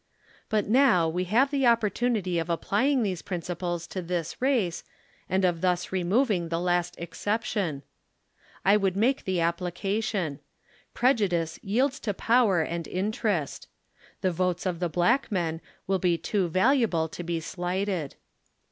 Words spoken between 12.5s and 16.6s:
and interest. The votes of the black men will be too